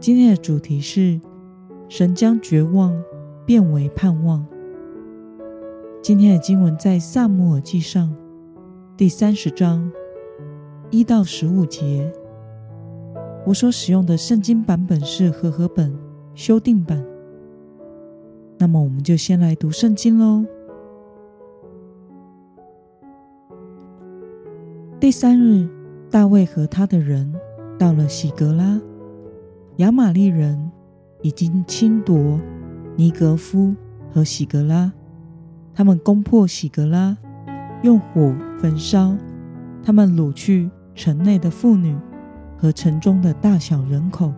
[0.00, 1.20] 今天的主题是
[1.86, 2.90] 神将绝望
[3.44, 4.42] 变为盼望。
[6.00, 8.10] 今天的经文在撒母耳记上
[8.96, 9.92] 第三十章
[10.88, 12.10] 一到十五节。
[13.44, 15.94] 我所使用的圣经版本是和合本
[16.34, 17.04] 修订版。
[18.56, 20.46] 那么，我们就先来读圣经喽。
[24.98, 25.68] 第三日，
[26.10, 27.30] 大卫和他的人
[27.78, 28.80] 到了喜格拉，
[29.80, 30.70] 亚玛力人
[31.22, 32.38] 已经侵夺
[32.96, 33.74] 尼格夫
[34.12, 34.92] 和喜格拉，
[35.72, 37.16] 他们攻破喜格拉，
[37.82, 39.16] 用火焚烧，
[39.82, 41.96] 他们掳去城内的妇女
[42.58, 44.34] 和城中的大小人口，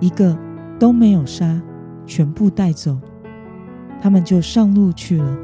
[0.00, 0.36] 一个
[0.76, 1.62] 都没有杀，
[2.04, 2.98] 全部带走。
[4.00, 5.38] 他们就上路去了。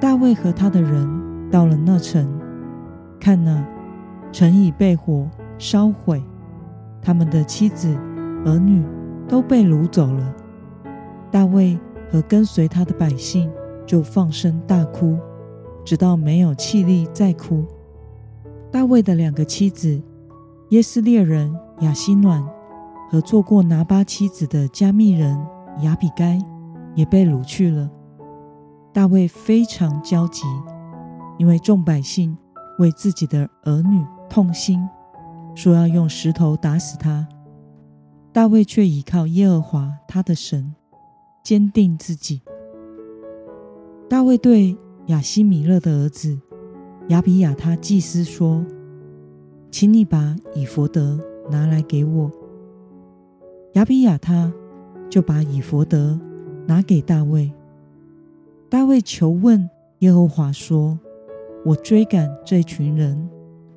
[0.00, 2.38] 大卫和他的人到了那城，
[3.18, 3.66] 看那，
[4.30, 6.22] 城已被火烧毁，
[7.04, 7.94] 他们的妻子、
[8.44, 8.82] 儿女
[9.28, 10.34] 都被掳走了。
[11.30, 11.78] 大卫
[12.10, 13.48] 和跟随他的百姓
[13.86, 15.16] 就放声大哭，
[15.84, 17.64] 直到没有气力再哭。
[18.72, 20.02] 大卫的两个妻子，
[20.70, 22.44] 耶斯列人雅西暖
[23.10, 25.38] 和做过拿巴妻子的加密人
[25.82, 26.38] 雅比该。
[26.94, 27.90] 也被掳去了。
[28.92, 30.44] 大卫非常焦急，
[31.38, 32.38] 因为众百姓
[32.78, 34.88] 为自己的儿女痛心，
[35.54, 37.26] 说要用石头打死他。
[38.32, 40.74] 大卫却倚靠耶和华他的神，
[41.42, 42.42] 坚定自己。
[44.08, 46.38] 大卫对亚西米勒的儿子
[47.08, 48.64] 亚比亚他祭司说
[49.70, 51.18] ：“请你把以弗得
[51.50, 52.30] 拿来给我。”
[53.74, 54.52] 亚比亚他
[55.08, 56.18] 就把以弗得。
[56.66, 57.52] 拿给大卫。
[58.70, 59.68] 大卫求问
[59.98, 60.98] 耶和华说
[61.62, 63.28] ：“我追赶这群人，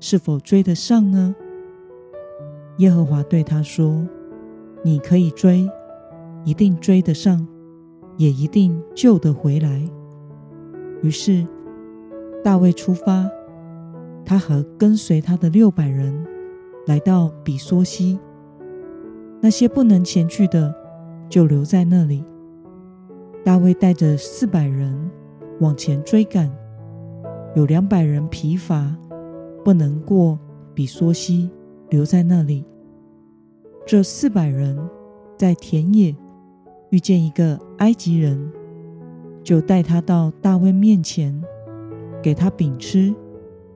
[0.00, 1.32] 是否追得上呢？”
[2.78, 4.06] 耶和华对他说
[4.82, 5.68] ：“你可以追，
[6.44, 7.46] 一定追得上，
[8.16, 9.82] 也一定救得回来。”
[11.02, 11.46] 于是
[12.42, 13.28] 大卫出发，
[14.24, 16.14] 他和跟随他的六百人
[16.86, 18.18] 来到比梭溪。
[19.40, 20.74] 那些不能前去的，
[21.28, 22.24] 就留在那里。
[23.44, 24.96] 大卫带着四百人
[25.60, 26.48] 往前追赶，
[27.54, 28.96] 有两百人疲乏，
[29.64, 30.38] 不能过
[30.74, 31.50] 比梭溪，
[31.92, 32.64] 留在那里。
[33.86, 34.78] 这四百人
[35.36, 36.16] 在田野
[36.88, 38.50] 遇见一个埃及人，
[39.44, 41.38] 就带他到大卫面前，
[42.22, 43.14] 给他饼吃，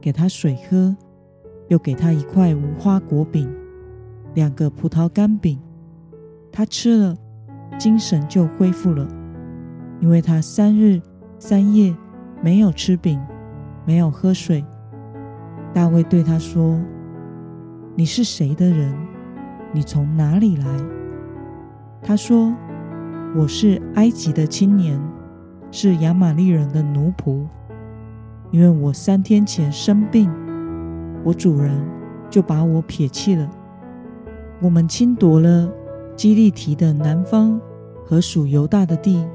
[0.00, 0.96] 给他水喝，
[1.68, 3.46] 又给他一块无花果饼，
[4.32, 5.58] 两个葡萄干饼。
[6.50, 7.14] 他吃了，
[7.78, 9.06] 精神就恢复了。
[10.00, 10.98] 因为他三日
[11.38, 11.94] 三夜
[12.40, 13.20] 没有吃饼，
[13.84, 14.64] 没有喝水。
[15.74, 16.80] 大卫对他说
[17.98, 18.94] ：“你是谁的人？
[19.72, 20.66] 你从哪里来？”
[22.00, 22.54] 他说
[23.34, 25.02] ：“我是埃及的青年，
[25.72, 27.44] 是亚玛利人的奴仆。
[28.52, 30.30] 因为我三天前生病，
[31.24, 31.72] 我主人
[32.30, 33.50] 就把我撇弃了。
[34.60, 35.68] 我们侵夺了
[36.14, 37.60] 基利提的南方
[38.06, 39.26] 和属犹大的地。”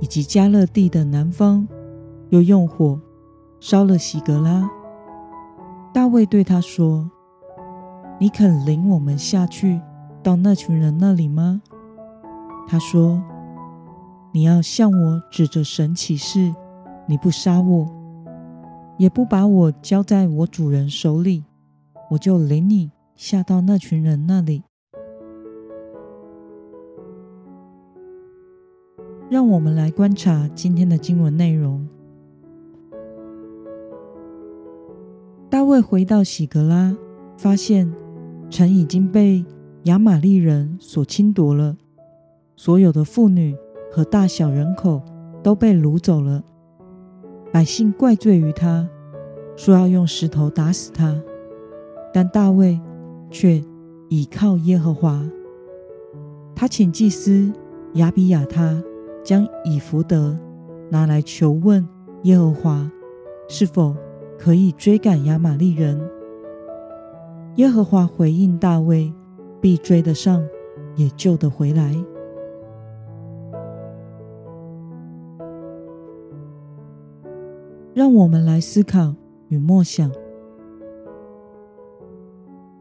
[0.00, 1.66] 以及迦勒地的南方，
[2.28, 3.00] 又用火
[3.60, 4.68] 烧了喜格拉。
[5.94, 7.10] 大卫对他说
[8.18, 9.80] ：“你肯领我们下去
[10.22, 11.62] 到那群人那里吗？”
[12.66, 13.22] 他说
[14.32, 16.54] ：“你要向我指着神起誓，
[17.06, 17.86] 你不杀我，
[18.96, 21.44] 也不把我交在我主人手里，
[22.10, 24.62] 我就领你下到那群人那里。”
[29.30, 31.88] 让我们来观察今天的经文内容。
[35.50, 36.96] 大卫回到喜格拉，
[37.36, 37.92] 发现
[38.54, 39.44] 城已经被
[39.82, 41.76] 亚玛力人所侵夺了，
[42.54, 43.56] 所有的妇女
[43.90, 45.02] 和大小人口
[45.42, 46.40] 都被掳走了。
[47.52, 48.88] 百姓怪罪于他，
[49.56, 51.20] 说要用石头打死他，
[52.12, 52.80] 但大卫
[53.28, 53.60] 却
[54.08, 55.28] 倚靠耶和华。
[56.54, 57.52] 他请祭司
[57.94, 58.80] 亚比亚他。
[59.24, 60.38] 将以弗得
[60.90, 61.82] 拿来求问
[62.24, 62.92] 耶和华，
[63.48, 63.96] 是否
[64.38, 65.98] 可以追赶亚玛力人？
[67.56, 69.12] 耶和华回应大卫：
[69.60, 70.44] 必追得上，
[70.96, 71.94] 也救得回来。
[77.94, 79.14] 让我们来思考
[79.46, 80.10] 与默想：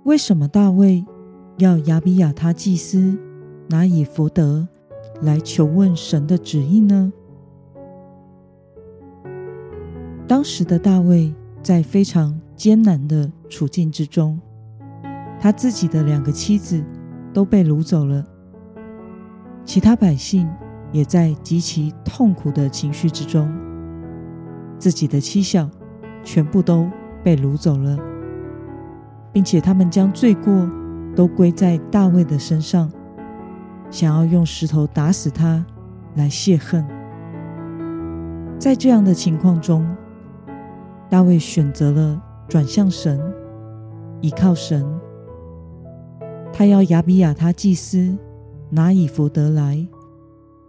[0.05, 1.05] 为什么大卫
[1.57, 3.15] 要亚比亚他祭司
[3.69, 4.67] 拿以弗得
[5.21, 7.13] 来求问神的旨意呢？
[10.27, 11.31] 当时的大卫
[11.61, 14.41] 在非常艰难的处境之中，
[15.43, 16.81] 他自己的两个妻子
[17.33, 18.23] 都被掳走了，
[19.65, 20.49] 其他百姓
[20.93, 23.53] 也在极其痛苦的情绪之中。
[24.79, 25.69] 自己的妻小
[26.23, 26.89] 全部都
[27.21, 27.97] 被掳走了，
[29.33, 30.65] 并且他们将罪过
[31.13, 32.89] 都归在大卫的身上，
[33.91, 35.65] 想要用石头打死他
[36.15, 36.87] 来泄恨。
[38.57, 39.85] 在这样的情况中，
[41.09, 43.19] 大卫选择了转向神，
[44.21, 44.85] 依靠神。
[46.53, 48.15] 他要亚比亚他祭司
[48.69, 49.85] 拿以弗得来，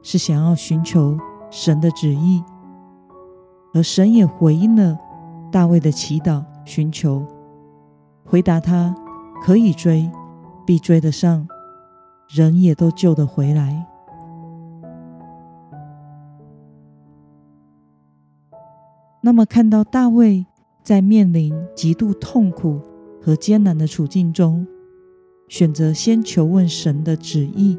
[0.03, 1.17] 是想要寻求
[1.51, 2.43] 神的旨意。
[3.75, 4.99] 而神也回应了
[5.53, 7.23] 大卫的祈祷，寻求
[8.25, 8.95] 回答他
[9.43, 10.11] 可以追，
[10.65, 11.47] 必追得上，
[12.29, 13.87] 人也都救得回来。
[19.21, 20.47] 那么，看到大卫
[20.83, 22.81] 在面临极度痛苦
[23.23, 24.67] 和艰难的处境中，
[25.49, 27.79] 选择先求问神的旨意，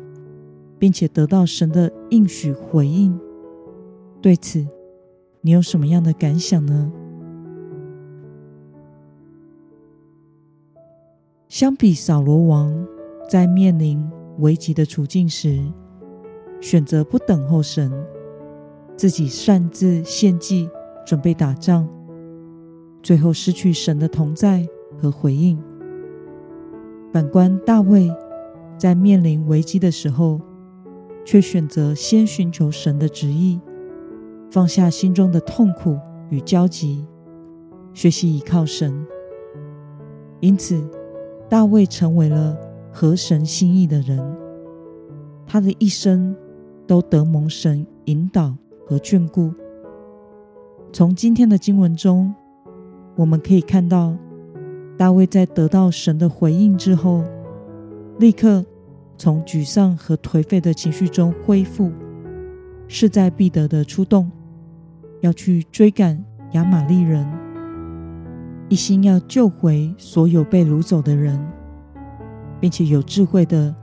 [0.77, 3.17] 并且得到神的应许回应，
[4.21, 4.65] 对此，
[5.41, 6.91] 你有什么样的感想呢？
[11.47, 12.73] 相比扫罗王
[13.29, 14.03] 在面临
[14.39, 15.63] 危急的处境时，
[16.61, 17.91] 选择不等候神，
[18.97, 20.69] 自己擅自献祭，
[21.05, 21.87] 准备打仗，
[23.01, 24.67] 最后失去神的同在
[25.01, 25.57] 和回应。
[27.15, 28.13] 反观大卫，
[28.77, 30.41] 在面临危机的时候，
[31.23, 33.57] 却选择先寻求神的旨意。
[34.51, 35.97] 放下心中的痛苦
[36.29, 37.07] 与焦急，
[37.93, 38.93] 学习依靠神。
[40.41, 40.85] 因此，
[41.47, 42.57] 大卫成为了
[42.91, 44.19] 合神心意的人。
[45.47, 46.35] 他的一生
[46.85, 48.53] 都得蒙神引导
[48.85, 49.53] 和眷顾。
[50.91, 52.35] 从今天的经文中，
[53.15, 54.13] 我们可以看到，
[54.97, 57.23] 大卫在得到神的回应之后，
[58.19, 58.65] 立刻
[59.17, 61.91] 从沮丧和颓废的情绪中恢复，
[62.87, 64.31] 势在必得的出动。
[65.21, 67.27] 要去追赶亚玛力人，
[68.69, 71.43] 一心要救回所有被掳走的人，
[72.59, 73.73] 并且有智慧的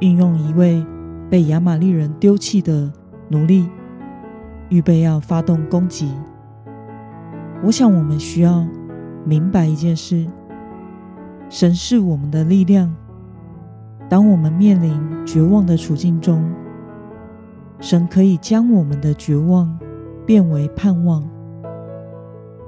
[0.00, 0.84] 运用一位
[1.30, 2.92] 被亚玛力人丢弃的
[3.28, 3.68] 奴隶，
[4.70, 6.12] 预备要发动攻击。
[7.62, 8.66] 我想，我们需要
[9.24, 10.26] 明白一件事：
[11.50, 12.94] 神是我们的力量。
[14.08, 16.42] 当我们面临绝望的处境中，
[17.80, 19.78] 神可以将我们的绝望。
[20.26, 21.26] 变为盼望。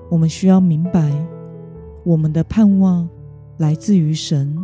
[0.09, 1.13] 我们需要明白，
[2.05, 3.07] 我们的盼望
[3.59, 4.57] 来自于神，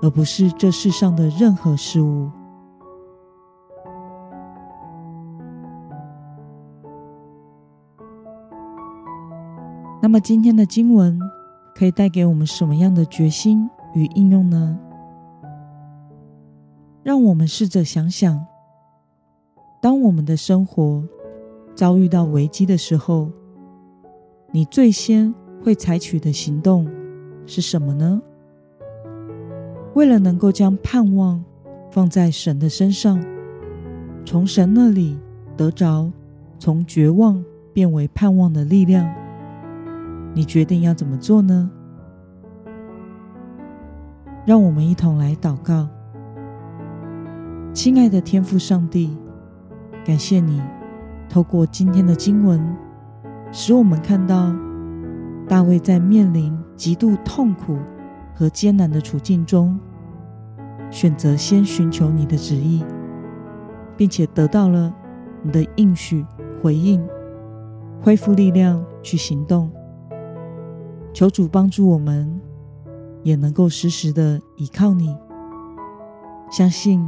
[0.00, 2.30] 而不是这世上的任何事物。
[10.00, 11.18] 那么，今天的经文
[11.78, 14.76] 可以带给我们什么样的决心与应用呢？
[17.04, 18.44] 让我们试着想想，
[19.80, 21.04] 当我们的生活，
[21.76, 23.30] 遭遇到危机的时候，
[24.50, 25.32] 你最先
[25.62, 26.84] 会采取的行动
[27.46, 28.20] 是什么呢？
[29.94, 31.44] 为了能够将盼望
[31.92, 33.24] 放在神的身上，
[34.24, 35.16] 从神那里
[35.56, 36.10] 得着
[36.58, 37.40] 从绝望
[37.72, 39.08] 变为盼望的力量，
[40.38, 41.68] 你决定要怎么做呢？
[44.46, 45.88] 让我们一同来祷告。
[47.72, 49.18] 亲爱的天父上帝，
[50.04, 50.62] 感谢你。
[51.28, 52.64] 透过今天的经文，
[53.50, 54.54] 使我们看到
[55.48, 57.76] 大卫在面临极度痛苦
[58.32, 59.76] 和艰难的处境中，
[60.88, 62.84] 选择先寻求你的旨意，
[63.96, 64.94] 并且得到了
[65.42, 66.24] 你的应许
[66.62, 67.04] 回应，
[68.00, 69.68] 恢复力量去行动。
[71.18, 72.40] 求主帮助我们，
[73.24, 75.16] 也能够时时的依靠你，
[76.48, 77.04] 相信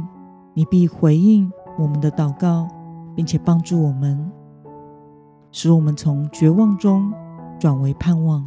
[0.53, 1.49] 你必回应
[1.79, 2.67] 我们的祷告。
[3.15, 4.29] 并且帮助我们，
[5.51, 7.13] 使我们从绝望中
[7.57, 8.45] 转为盼望。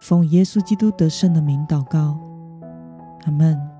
[0.00, 2.18] 奉耶稣基督得胜的名祷告，
[3.24, 3.77] 阿门。